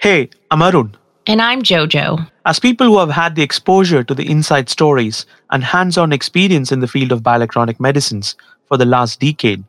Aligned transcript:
Hey, 0.00 0.30
I'm 0.52 0.62
Arun. 0.62 0.96
And 1.26 1.42
I'm 1.42 1.60
Jojo. 1.60 2.30
As 2.46 2.60
people 2.60 2.86
who 2.86 3.00
have 3.00 3.10
had 3.10 3.34
the 3.34 3.42
exposure 3.42 4.04
to 4.04 4.14
the 4.14 4.30
inside 4.30 4.68
stories 4.68 5.26
and 5.50 5.64
hands 5.64 5.98
on 5.98 6.12
experience 6.12 6.70
in 6.70 6.78
the 6.78 6.86
field 6.86 7.10
of 7.10 7.24
bioelectronic 7.24 7.80
medicines 7.80 8.36
for 8.68 8.76
the 8.76 8.84
last 8.84 9.18
decade, 9.18 9.64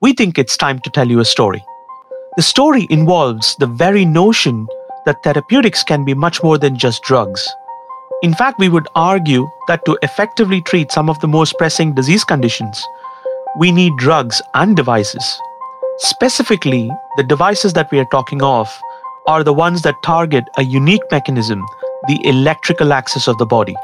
we 0.00 0.14
think 0.14 0.38
it's 0.38 0.56
time 0.56 0.78
to 0.78 0.90
tell 0.94 1.10
you 1.10 1.20
a 1.20 1.24
story. 1.26 1.62
The 2.36 2.42
story 2.42 2.86
involves 2.88 3.56
the 3.56 3.66
very 3.66 4.06
notion 4.06 4.66
that 5.04 5.22
therapeutics 5.22 5.84
can 5.84 6.02
be 6.02 6.14
much 6.14 6.42
more 6.42 6.56
than 6.56 6.78
just 6.78 7.02
drugs. 7.02 7.46
In 8.22 8.32
fact, 8.32 8.58
we 8.58 8.70
would 8.70 8.88
argue 8.94 9.46
that 9.68 9.84
to 9.84 9.98
effectively 10.00 10.62
treat 10.62 10.92
some 10.92 11.10
of 11.10 11.20
the 11.20 11.28
most 11.28 11.58
pressing 11.58 11.94
disease 11.94 12.24
conditions, 12.24 12.82
we 13.58 13.70
need 13.70 13.92
drugs 13.98 14.40
and 14.54 14.76
devices. 14.76 15.38
Specifically, 15.98 16.90
the 17.18 17.22
devices 17.22 17.74
that 17.74 17.90
we 17.90 17.98
are 17.98 18.08
talking 18.10 18.42
of 18.42 18.66
are 19.26 19.42
the 19.42 19.52
ones 19.52 19.82
that 19.82 20.02
target 20.02 20.44
a 20.56 20.64
unique 20.64 21.02
mechanism, 21.10 21.64
the 22.08 22.20
electrical 22.24 22.92
axis 22.92 23.26
of 23.26 23.38
the 23.38 23.46
body. 23.46 23.74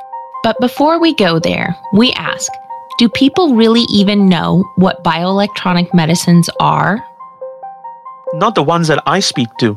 But 0.43 0.59
before 0.61 1.01
we 1.01 1.15
go 1.15 1.39
there, 1.39 1.77
we 1.93 2.13
ask 2.13 2.51
do 2.99 3.09
people 3.09 3.55
really 3.55 3.85
even 3.89 4.29
know 4.29 4.63
what 4.77 5.03
bioelectronic 5.03 5.95
medicines 5.95 6.51
are? 6.61 7.03
Not 8.35 8.55
the 8.55 8.63
ones 8.63 8.89
that 8.89 9.03
I 9.07 9.21
speak 9.21 9.49
to, 9.61 9.75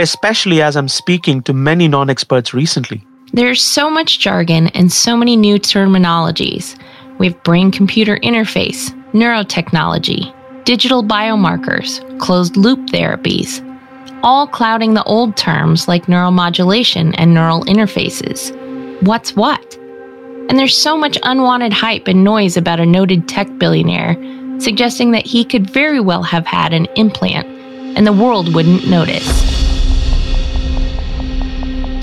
especially 0.00 0.62
as 0.62 0.74
I'm 0.74 0.88
speaking 0.88 1.42
to 1.42 1.52
many 1.52 1.86
non 1.86 2.08
experts 2.08 2.54
recently. 2.54 3.04
There's 3.34 3.62
so 3.62 3.90
much 3.90 4.20
jargon 4.20 4.68
and 4.68 4.90
so 4.90 5.16
many 5.18 5.36
new 5.36 5.56
terminologies. 5.56 6.78
We 7.18 7.26
have 7.26 7.42
brain 7.42 7.70
computer 7.70 8.16
interface, 8.18 8.90
neurotechnology, 9.12 10.32
digital 10.64 11.04
biomarkers, 11.04 12.00
closed 12.18 12.56
loop 12.56 12.78
therapies, 12.88 13.60
all 14.22 14.46
clouding 14.46 14.94
the 14.94 15.04
old 15.04 15.36
terms 15.36 15.88
like 15.88 16.06
neuromodulation 16.06 17.14
and 17.18 17.34
neural 17.34 17.64
interfaces. 17.64 18.52
What's 19.02 19.34
what? 19.34 19.76
And 20.48 20.58
there's 20.58 20.76
so 20.76 20.96
much 20.96 21.18
unwanted 21.22 21.72
hype 21.72 22.08
and 22.08 22.24
noise 22.24 22.56
about 22.56 22.80
a 22.80 22.86
noted 22.86 23.28
tech 23.28 23.58
billionaire, 23.58 24.16
suggesting 24.60 25.12
that 25.12 25.26
he 25.26 25.44
could 25.44 25.68
very 25.70 26.00
well 26.00 26.22
have 26.22 26.46
had 26.46 26.72
an 26.72 26.86
implant 26.96 27.46
and 27.96 28.06
the 28.06 28.12
world 28.12 28.54
wouldn't 28.54 28.88
notice. 28.88 29.26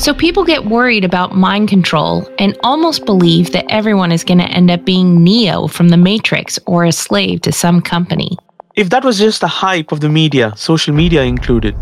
So 0.03 0.13
people 0.13 0.45
get 0.45 0.65
worried 0.65 1.03
about 1.03 1.35
mind 1.35 1.67
control 1.67 2.27
and 2.39 2.57
almost 2.63 3.05
believe 3.05 3.51
that 3.51 3.65
everyone 3.69 4.13
is 4.13 4.23
going 4.23 4.37
to 4.37 4.45
end 4.45 4.71
up 4.71 4.85
being 4.85 5.23
Neo 5.23 5.67
from 5.67 5.89
the 5.89 5.97
Matrix 5.97 6.57
or 6.65 6.85
a 6.85 6.91
slave 6.91 7.41
to 7.41 7.51
some 7.51 7.81
company. 7.81 8.37
If 8.75 8.91
that 8.91 9.03
was 9.03 9.17
just 9.17 9.41
the 9.41 9.47
hype 9.47 9.91
of 9.91 9.99
the 9.99 10.07
media, 10.07 10.53
social 10.55 10.95
media 10.95 11.23
included, 11.23 11.75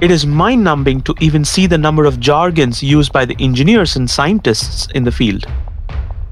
it 0.00 0.10
is 0.10 0.26
mind 0.26 0.64
numbing 0.64 1.00
to 1.02 1.14
even 1.20 1.44
see 1.44 1.66
the 1.66 1.78
number 1.78 2.04
of 2.04 2.20
jargons 2.20 2.82
used 2.82 3.12
by 3.12 3.24
the 3.24 3.36
engineers 3.38 3.96
and 3.96 4.10
scientists 4.10 4.88
in 4.94 5.04
the 5.04 5.12
field. 5.12 5.46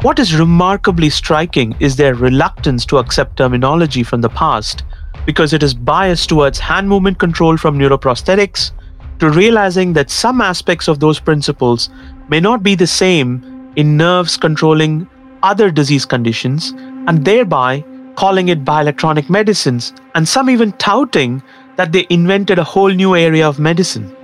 What 0.02 0.18
is 0.18 0.38
remarkably 0.38 1.10
striking 1.10 1.76
is 1.78 1.94
their 1.94 2.14
reluctance 2.14 2.84
to 2.86 2.98
accept 2.98 3.36
terminology 3.36 4.02
from 4.02 4.20
the 4.20 4.28
past 4.28 4.82
because 5.26 5.52
it 5.52 5.62
is 5.62 5.74
biased 5.74 6.28
towards 6.28 6.58
hand 6.58 6.88
movement 6.88 7.18
control 7.20 7.56
from 7.56 7.78
neuroprosthetics 7.78 8.72
to 9.20 9.30
realizing 9.30 9.92
that 9.92 10.10
some 10.10 10.40
aspects 10.40 10.88
of 10.88 10.98
those 10.98 11.20
principles 11.20 11.88
may 12.28 12.40
not 12.40 12.64
be 12.64 12.74
the 12.74 12.86
same 12.86 13.72
in 13.76 13.96
nerves 13.96 14.36
controlling 14.36 15.08
other 15.44 15.70
disease 15.70 16.04
conditions 16.04 16.70
and 17.06 17.24
thereby 17.24 17.84
calling 18.16 18.48
it 18.48 18.64
bioelectronic 18.64 19.30
medicines, 19.30 19.92
and 20.14 20.28
some 20.28 20.50
even 20.50 20.72
touting 20.72 21.42
that 21.76 21.92
they 21.92 22.06
invented 22.10 22.58
a 22.58 22.64
whole 22.64 22.90
new 22.90 23.16
area 23.16 23.48
of 23.48 23.58
medicine. 23.58 24.14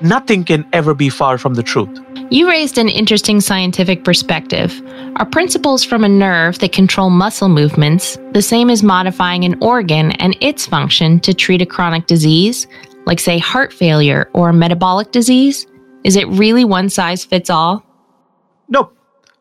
Nothing 0.00 0.44
can 0.44 0.64
ever 0.72 0.94
be 0.94 1.08
far 1.08 1.38
from 1.38 1.54
the 1.54 1.62
truth. 1.62 2.00
You 2.30 2.48
raised 2.48 2.78
an 2.78 2.88
interesting 2.88 3.40
scientific 3.40 4.04
perspective. 4.04 4.80
Are 5.16 5.26
principles 5.26 5.82
from 5.82 6.04
a 6.04 6.08
nerve 6.08 6.58
that 6.60 6.72
control 6.72 7.10
muscle 7.10 7.48
movements 7.48 8.16
the 8.32 8.42
same 8.42 8.70
as 8.70 8.82
modifying 8.82 9.44
an 9.44 9.56
organ 9.60 10.12
and 10.12 10.36
its 10.40 10.66
function 10.66 11.18
to 11.20 11.34
treat 11.34 11.62
a 11.62 11.66
chronic 11.66 12.06
disease, 12.06 12.66
like, 13.06 13.18
say, 13.18 13.38
heart 13.38 13.72
failure 13.72 14.30
or 14.34 14.50
a 14.50 14.52
metabolic 14.52 15.10
disease? 15.10 15.66
Is 16.04 16.14
it 16.14 16.28
really 16.28 16.64
one 16.64 16.90
size 16.90 17.24
fits 17.24 17.50
all? 17.50 17.82
Nope. 18.68 18.94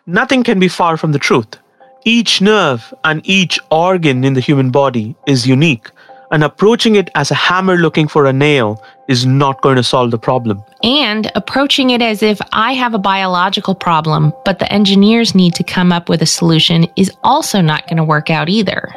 Nothing 0.08 0.44
can 0.44 0.60
be 0.60 0.70
far 0.70 0.98
from 0.98 1.12
the 1.12 1.20
truth. 1.20 1.60
Each 2.06 2.42
nerve 2.42 2.94
and 3.04 3.22
each 3.28 3.60
organ 3.70 4.24
in 4.24 4.34
the 4.34 4.40
human 4.40 4.72
body 4.72 5.16
is 5.28 5.46
unique, 5.46 5.90
and 6.32 6.44
approaching 6.44 6.96
it 6.96 7.10
as 7.16 7.32
a 7.32 7.36
hammer 7.36 7.78
looking 7.78 8.08
for 8.08 8.26
a 8.26 8.34
nail 8.34 8.84
is 9.08 9.26
not 9.26 9.62
going 9.62 9.78
to 9.78 9.84
solve 9.84 10.12
the 10.12 10.18
problem. 10.18 10.64
And 10.84 11.32
approaching 11.36 11.92
it 11.92 12.02
as 12.02 12.22
if 12.22 12.40
I 12.52 12.74
have 12.74 12.94
a 12.94 13.00
biological 13.00 13.76
problem, 13.76 14.34
but 14.44 14.60
the 14.60 14.72
engineers 14.72 15.34
need 15.34 15.56
to 15.56 15.64
come 15.64 15.92
up 15.92 16.10
with 16.10 16.22
a 16.22 16.26
solution 16.26 16.88
is 16.96 17.12
also 17.24 17.62
not 17.62 17.88
going 17.88 17.98
to 17.98 18.04
work 18.04 18.30
out 18.30 18.50
either. 18.50 18.94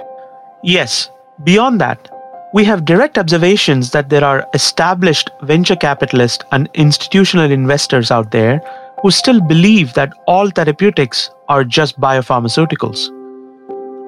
Yes, 0.63 1.11
beyond 1.45 1.81
that, 1.81 2.11
we 2.53 2.65
have 2.65 2.85
direct 2.85 3.17
observations 3.17 3.93
that 3.93 4.09
there 4.09 4.25
are 4.25 4.47
established 4.55 5.31
venture 5.43 5.77
capitalists 5.77 6.45
and 6.51 6.69
institutional 6.75 7.51
investors 7.51 8.11
out 8.11 8.33
there 8.33 8.61
who 9.03 9.11
still 9.11 9.41
believe 9.41 9.95
that 9.95 10.13
all 10.27 10.51
therapeutics 10.51 11.31
are 11.49 11.63
just 11.63 11.99
biopharmaceuticals. 12.01 13.09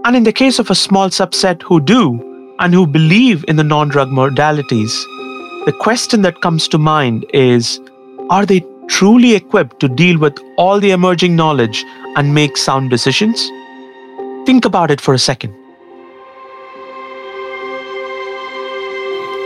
And 0.05 0.17
in 0.17 0.25
the 0.25 0.33
case 0.33 0.59
of 0.59 0.69
a 0.71 0.75
small 0.75 1.09
subset 1.09 1.63
who 1.63 1.81
do 1.81 2.32
and 2.63 2.73
who 2.73 2.87
believe 2.87 3.45
in 3.49 3.57
the 3.57 3.65
non 3.65 3.89
drug 3.89 4.11
modalities, 4.11 4.93
the 5.67 5.77
question 5.81 6.23
that 6.23 6.41
comes 6.43 6.69
to 6.69 6.79
mind 6.79 7.27
is 7.35 7.81
are 8.31 8.47
they 8.47 8.65
truly 8.89 9.35
equipped 9.35 9.81
to 9.81 9.89
deal 9.89 10.17
with 10.19 10.39
all 10.57 10.79
the 10.79 10.93
emerging 10.93 11.35
knowledge 11.35 11.85
and 12.17 12.35
make 12.35 12.57
sound 12.57 12.89
decisions? 12.89 13.49
Think 14.47 14.65
about 14.65 14.93
it 14.93 15.01
for 15.01 15.13
a 15.13 15.19
second. 15.19 15.53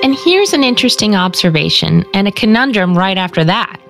And 0.05 0.15
here's 0.15 0.53
an 0.53 0.63
interesting 0.63 1.17
observation 1.17 2.05
and 2.13 2.29
a 2.29 2.33
conundrum 2.33 2.97
right 2.97 3.17
after 3.17 3.45
that. 3.45 3.81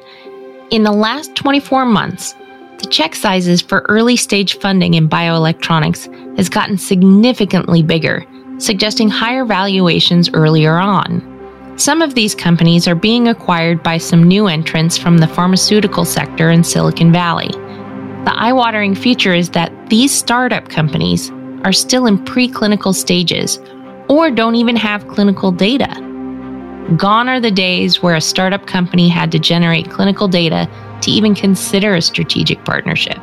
In 0.70 0.84
the 0.84 0.92
last 0.92 1.34
24 1.34 1.84
months, 1.84 2.32
the 2.78 2.88
check 2.90 3.16
sizes 3.16 3.60
for 3.60 3.84
early 3.88 4.16
stage 4.16 4.56
funding 4.58 4.94
in 4.94 5.08
bioelectronics 5.08 6.36
has 6.36 6.48
gotten 6.48 6.78
significantly 6.78 7.82
bigger, 7.82 8.24
suggesting 8.58 9.08
higher 9.08 9.44
valuations 9.44 10.30
earlier 10.32 10.78
on. 10.78 11.32
Some 11.76 12.00
of 12.00 12.14
these 12.14 12.34
companies 12.34 12.88
are 12.88 12.94
being 12.94 13.28
acquired 13.28 13.82
by 13.82 13.98
some 13.98 14.22
new 14.22 14.46
entrants 14.46 14.96
from 14.96 15.18
the 15.18 15.28
pharmaceutical 15.28 16.04
sector 16.04 16.50
in 16.50 16.64
Silicon 16.64 17.12
Valley. 17.12 17.50
The 18.24 18.34
eye 18.34 18.52
watering 18.52 18.94
feature 18.94 19.34
is 19.34 19.50
that 19.50 19.72
these 19.90 20.10
startup 20.10 20.68
companies 20.68 21.30
are 21.64 21.72
still 21.72 22.06
in 22.06 22.18
preclinical 22.18 22.94
stages 22.94 23.60
or 24.08 24.30
don't 24.30 24.54
even 24.54 24.76
have 24.76 25.06
clinical 25.08 25.52
data. 25.52 26.02
Gone 26.96 27.28
are 27.28 27.40
the 27.40 27.50
days 27.50 28.02
where 28.02 28.14
a 28.14 28.20
startup 28.20 28.66
company 28.66 29.08
had 29.08 29.30
to 29.32 29.38
generate 29.38 29.90
clinical 29.90 30.28
data 30.28 30.68
to 31.02 31.10
even 31.10 31.34
consider 31.34 31.94
a 31.94 32.02
strategic 32.02 32.64
partnership. 32.64 33.18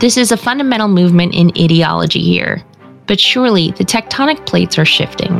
This 0.00 0.16
is 0.16 0.32
a 0.32 0.36
fundamental 0.36 0.88
movement 0.88 1.34
in 1.34 1.52
ideology 1.58 2.22
here, 2.22 2.64
but 3.06 3.20
surely 3.20 3.70
the 3.72 3.84
tectonic 3.84 4.44
plates 4.46 4.78
are 4.78 4.84
shifting. 4.84 5.32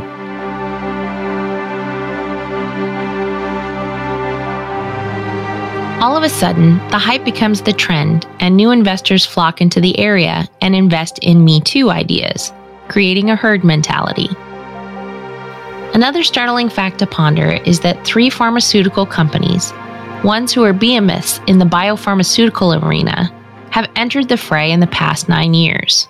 All 5.99 6.15
of 6.15 6.23
a 6.23 6.29
sudden, 6.29 6.77
the 6.89 6.99
hype 6.99 7.25
becomes 7.25 7.61
the 7.61 7.73
trend, 7.73 8.27
and 8.39 8.55
new 8.55 8.71
investors 8.71 9.25
flock 9.25 9.61
into 9.61 9.81
the 9.81 9.97
area 9.99 10.47
and 10.61 10.75
invest 10.75 11.19
in 11.19 11.43
Me 11.43 11.59
Too 11.59 11.89
ideas, 11.89 12.53
creating 12.87 13.29
a 13.29 13.35
herd 13.35 13.63
mentality. 13.63 14.29
Another 15.93 16.23
startling 16.23 16.69
fact 16.69 16.99
to 16.99 17.07
ponder 17.07 17.53
is 17.65 17.79
that 17.79 18.05
three 18.05 18.29
pharmaceutical 18.29 19.05
companies, 19.05 19.73
ones 20.23 20.53
who 20.53 20.63
are 20.63 20.73
behemoths 20.73 21.41
in 21.47 21.57
the 21.57 21.65
biopharmaceutical 21.65 22.81
arena, 22.83 23.33
have 23.71 23.89
entered 23.95 24.29
the 24.29 24.37
fray 24.37 24.71
in 24.71 24.79
the 24.79 24.87
past 24.87 25.27
nine 25.27 25.55
years. 25.55 26.07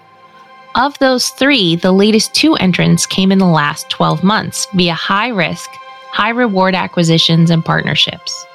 Of 0.78 1.00
those 1.00 1.30
three, 1.30 1.76
the 1.76 1.92
latest 1.92 2.36
two 2.36 2.54
entrants 2.54 3.08
came 3.08 3.32
in 3.32 3.40
the 3.40 3.48
last 3.48 3.90
12 3.90 4.24
months 4.24 4.68
via 4.76 4.94
high 4.94 5.30
risk, 5.30 5.68
high 6.12 6.30
reward 6.30 6.76
acquisitions 6.76 7.50
and 7.50 7.66
partnerships. 7.66 8.46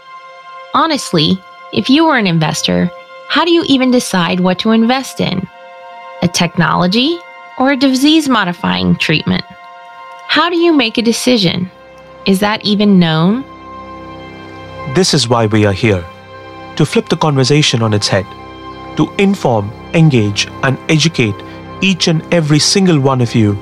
Honestly, 0.72 1.36
if 1.72 1.90
you 1.90 2.04
were 2.04 2.16
an 2.16 2.28
investor, 2.28 2.88
how 3.28 3.44
do 3.44 3.50
you 3.50 3.64
even 3.66 3.90
decide 3.90 4.38
what 4.38 4.60
to 4.60 4.70
invest 4.70 5.20
in? 5.20 5.48
A 6.22 6.28
technology 6.28 7.18
or 7.58 7.72
a 7.72 7.76
disease 7.76 8.28
modifying 8.28 8.94
treatment? 8.94 9.44
How 10.28 10.48
do 10.48 10.56
you 10.56 10.72
make 10.72 10.98
a 10.98 11.02
decision? 11.02 11.68
Is 12.24 12.38
that 12.38 12.64
even 12.64 13.00
known? 13.00 13.42
This 14.94 15.12
is 15.12 15.28
why 15.28 15.46
we 15.46 15.66
are 15.66 15.72
here 15.72 16.04
to 16.76 16.86
flip 16.86 17.08
the 17.08 17.16
conversation 17.16 17.82
on 17.82 17.92
its 17.92 18.06
head, 18.06 18.26
to 18.96 19.12
inform, 19.18 19.72
engage, 19.92 20.46
and 20.62 20.78
educate 20.88 21.34
each 21.82 22.08
and 22.08 22.22
every 22.32 22.58
single 22.58 23.00
one 23.00 23.20
of 23.20 23.34
you, 23.34 23.54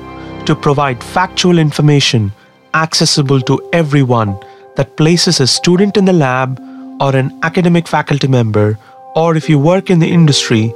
to 0.45 0.55
provide 0.55 1.03
factual 1.03 1.59
information 1.59 2.31
accessible 2.73 3.41
to 3.41 3.69
everyone 3.73 4.39
that 4.75 4.95
places 4.95 5.39
a 5.39 5.47
student 5.47 5.97
in 5.97 6.05
the 6.05 6.13
lab 6.13 6.59
or 7.01 7.15
an 7.15 7.37
academic 7.43 7.87
faculty 7.87 8.27
member, 8.27 8.77
or 9.15 9.35
if 9.35 9.49
you 9.49 9.59
work 9.59 9.89
in 9.89 9.99
the 9.99 10.07
industry, 10.07 10.73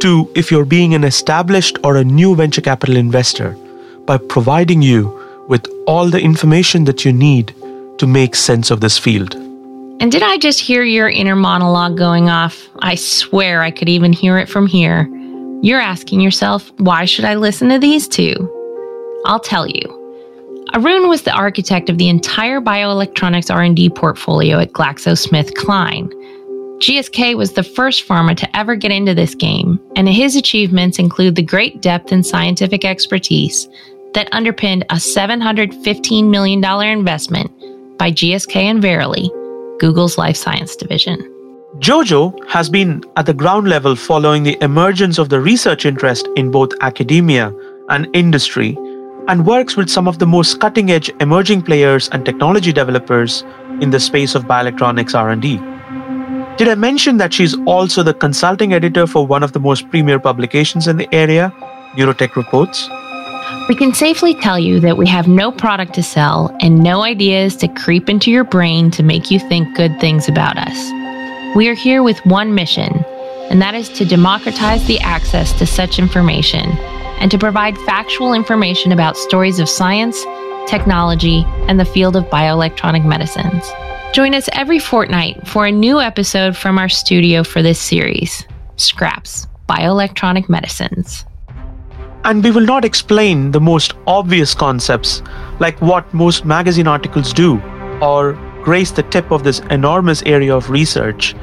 to 0.00 0.30
if 0.36 0.50
you're 0.50 0.64
being 0.64 0.94
an 0.94 1.04
established 1.04 1.78
or 1.82 1.96
a 1.96 2.04
new 2.04 2.36
venture 2.36 2.60
capital 2.60 2.96
investor 2.96 3.56
by 4.04 4.16
providing 4.16 4.82
you 4.82 5.14
with 5.48 5.66
all 5.86 6.10
the 6.10 6.20
information 6.20 6.84
that 6.84 7.04
you 7.04 7.12
need 7.12 7.54
to 7.98 8.06
make 8.06 8.34
sense 8.34 8.70
of 8.70 8.80
this 8.80 8.98
field. 8.98 9.34
And 10.00 10.12
did 10.12 10.22
I 10.22 10.38
just 10.38 10.60
hear 10.60 10.84
your 10.84 11.08
inner 11.08 11.34
monologue 11.34 11.96
going 11.96 12.28
off? 12.28 12.68
I 12.80 12.94
swear 12.94 13.62
I 13.62 13.72
could 13.72 13.88
even 13.88 14.12
hear 14.12 14.38
it 14.38 14.48
from 14.48 14.66
here. 14.66 15.08
You're 15.60 15.80
asking 15.80 16.20
yourself, 16.20 16.70
why 16.78 17.04
should 17.04 17.24
I 17.24 17.34
listen 17.34 17.68
to 17.70 17.78
these 17.80 18.06
two? 18.06 18.34
I'll 19.24 19.40
tell 19.40 19.66
you. 19.66 19.94
Arun 20.74 21.08
was 21.08 21.22
the 21.22 21.32
architect 21.32 21.90
of 21.90 21.98
the 21.98 22.08
entire 22.08 22.60
bioelectronics 22.60 23.52
R&D 23.52 23.90
portfolio 23.90 24.60
at 24.60 24.72
GlaxoSmithKline. 24.72 26.12
GSK 26.78 27.36
was 27.36 27.54
the 27.54 27.64
first 27.64 28.06
pharma 28.06 28.36
to 28.36 28.56
ever 28.56 28.76
get 28.76 28.92
into 28.92 29.14
this 29.14 29.34
game, 29.34 29.80
and 29.96 30.08
his 30.08 30.36
achievements 30.36 31.00
include 31.00 31.34
the 31.34 31.42
great 31.42 31.82
depth 31.82 32.12
and 32.12 32.24
scientific 32.24 32.84
expertise 32.84 33.68
that 34.14 34.28
underpinned 34.32 34.84
a 34.90 34.94
$715 34.94 36.30
million 36.30 36.64
investment 36.64 37.50
by 37.98 38.12
GSK 38.12 38.54
and 38.56 38.80
Verily, 38.80 39.28
Google's 39.80 40.18
life 40.18 40.36
science 40.36 40.76
division. 40.76 41.18
Jojo 41.80 42.34
has 42.48 42.68
been 42.68 43.04
at 43.16 43.26
the 43.26 43.34
ground 43.34 43.68
level 43.68 43.94
following 43.94 44.42
the 44.42 44.58
emergence 44.60 45.16
of 45.16 45.28
the 45.28 45.40
research 45.40 45.86
interest 45.86 46.28
in 46.34 46.50
both 46.50 46.72
academia 46.80 47.54
and 47.88 48.08
industry 48.14 48.76
and 49.28 49.46
works 49.46 49.76
with 49.76 49.88
some 49.88 50.08
of 50.08 50.18
the 50.18 50.26
most 50.26 50.58
cutting-edge 50.58 51.08
emerging 51.20 51.62
players 51.62 52.08
and 52.08 52.24
technology 52.24 52.72
developers 52.72 53.44
in 53.80 53.90
the 53.90 54.00
space 54.00 54.34
of 54.34 54.44
bioelectronics 54.44 55.14
R&D. 55.14 55.58
Did 56.56 56.68
I 56.68 56.74
mention 56.74 57.18
that 57.18 57.32
she's 57.32 57.56
also 57.60 58.02
the 58.02 58.14
consulting 58.14 58.72
editor 58.72 59.06
for 59.06 59.24
one 59.24 59.44
of 59.44 59.52
the 59.52 59.60
most 59.60 59.88
premier 59.88 60.18
publications 60.18 60.88
in 60.88 60.96
the 60.96 61.08
area, 61.14 61.52
Neurotech 61.96 62.34
Reports? 62.34 62.88
We 63.68 63.76
can 63.76 63.94
safely 63.94 64.34
tell 64.34 64.58
you 64.58 64.80
that 64.80 64.96
we 64.96 65.06
have 65.06 65.28
no 65.28 65.52
product 65.52 65.94
to 65.94 66.02
sell 66.02 66.52
and 66.60 66.82
no 66.82 67.04
ideas 67.04 67.54
to 67.56 67.68
creep 67.68 68.08
into 68.08 68.32
your 68.32 68.44
brain 68.44 68.90
to 68.92 69.04
make 69.04 69.30
you 69.30 69.38
think 69.38 69.76
good 69.76 70.00
things 70.00 70.28
about 70.28 70.58
us. 70.58 70.97
We 71.56 71.68
are 71.68 71.74
here 71.74 72.02
with 72.02 72.24
one 72.26 72.54
mission, 72.54 73.04
and 73.50 73.60
that 73.62 73.74
is 73.74 73.88
to 73.90 74.04
democratize 74.04 74.86
the 74.86 75.00
access 75.00 75.52
to 75.54 75.66
such 75.66 75.98
information 75.98 76.70
and 77.20 77.30
to 77.30 77.38
provide 77.38 77.78
factual 77.78 78.34
information 78.34 78.92
about 78.92 79.16
stories 79.16 79.58
of 79.58 79.68
science, 79.68 80.22
technology, 80.66 81.44
and 81.66 81.80
the 81.80 81.86
field 81.86 82.16
of 82.16 82.24
bioelectronic 82.24 83.04
medicines. 83.06 83.64
Join 84.12 84.34
us 84.34 84.48
every 84.52 84.78
fortnight 84.78 85.48
for 85.48 85.64
a 85.64 85.72
new 85.72 86.00
episode 86.00 86.54
from 86.54 86.78
our 86.78 86.88
studio 86.88 87.42
for 87.42 87.62
this 87.62 87.80
series 87.80 88.46
Scraps 88.76 89.46
Bioelectronic 89.68 90.50
Medicines. 90.50 91.24
And 92.24 92.44
we 92.44 92.50
will 92.50 92.66
not 92.66 92.84
explain 92.84 93.52
the 93.52 93.60
most 93.60 93.94
obvious 94.06 94.54
concepts, 94.54 95.22
like 95.60 95.80
what 95.80 96.12
most 96.12 96.44
magazine 96.44 96.86
articles 96.86 97.32
do, 97.32 97.58
or 98.02 98.34
grace 98.62 98.90
the 98.90 99.02
tip 99.04 99.30
of 99.30 99.44
this 99.44 99.60
enormous 99.70 100.22
area 100.22 100.54
of 100.54 100.70
research, 100.70 101.34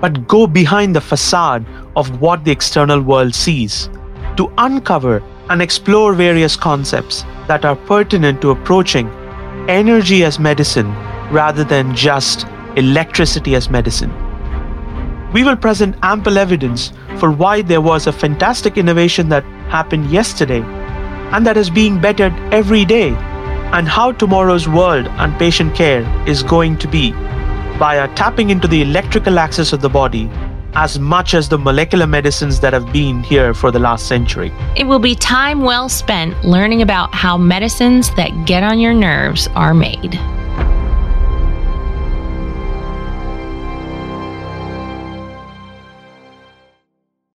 but 0.00 0.26
go 0.28 0.46
behind 0.46 0.94
the 0.94 1.00
facade 1.00 1.64
of 1.96 2.20
what 2.20 2.44
the 2.44 2.50
external 2.50 3.00
world 3.02 3.34
sees 3.34 3.90
to 4.36 4.52
uncover 4.58 5.22
and 5.50 5.60
explore 5.60 6.14
various 6.14 6.56
concepts 6.56 7.24
that 7.48 7.64
are 7.64 7.74
pertinent 7.74 8.40
to 8.40 8.50
approaching 8.50 9.08
energy 9.68 10.24
as 10.24 10.38
medicine 10.38 10.94
rather 11.30 11.64
than 11.64 11.94
just 11.94 12.46
electricity 12.76 13.54
as 13.54 13.68
medicine. 13.68 14.12
We 15.32 15.44
will 15.44 15.56
present 15.56 15.96
ample 16.02 16.38
evidence 16.38 16.92
for 17.18 17.30
why 17.30 17.62
there 17.62 17.80
was 17.80 18.06
a 18.06 18.12
fantastic 18.12 18.78
innovation 18.78 19.28
that 19.30 19.44
happened 19.68 20.10
yesterday 20.10 20.62
and 21.32 21.46
that 21.46 21.56
is 21.56 21.68
being 21.68 22.00
bettered 22.00 22.32
every 22.52 22.84
day, 22.84 23.10
and 23.72 23.86
how 23.86 24.12
tomorrow's 24.12 24.68
world 24.68 25.06
and 25.06 25.38
patient 25.38 25.74
care 25.74 26.02
is 26.26 26.42
going 26.42 26.78
to 26.78 26.88
be 26.88 27.12
via 27.78 28.08
tapping 28.14 28.50
into 28.50 28.66
the 28.66 28.82
electrical 28.82 29.38
axis 29.38 29.72
of 29.72 29.80
the 29.80 29.88
body 29.88 30.30
as 30.74 30.98
much 30.98 31.34
as 31.34 31.48
the 31.48 31.58
molecular 31.58 32.06
medicines 32.06 32.60
that 32.60 32.72
have 32.72 32.92
been 32.92 33.22
here 33.22 33.52
for 33.52 33.70
the 33.70 33.78
last 33.78 34.06
century. 34.06 34.52
It 34.76 34.86
will 34.86 34.98
be 34.98 35.14
time 35.14 35.62
well 35.62 35.88
spent 35.88 36.44
learning 36.44 36.82
about 36.82 37.14
how 37.14 37.36
medicines 37.36 38.14
that 38.14 38.46
get 38.46 38.62
on 38.62 38.78
your 38.78 38.94
nerves 38.94 39.48
are 39.54 39.74
made. 39.74 40.18